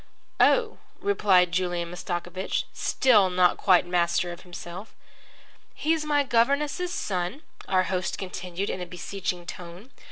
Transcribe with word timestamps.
"Oh," 0.39 0.79
replied 0.99 1.51
Julian 1.51 1.91
Mastakovich, 1.91 2.63
still 2.73 3.29
not 3.29 3.57
quite 3.57 3.85
master 3.85 4.31
of 4.31 4.41
himself. 4.41 4.95
"He's 5.75 6.05
my 6.05 6.23
governess's 6.23 6.91
son," 6.91 7.43
our 7.67 7.83
host 7.83 8.17
continued 8.17 8.71
in 8.71 8.81
a 8.81 8.87
beseeching 8.87 9.45
tone. 9.45 9.91